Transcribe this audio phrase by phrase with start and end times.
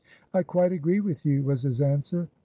[0.33, 2.21] "I quite agree with you," was his answer.
[2.21, 2.29] "Dr.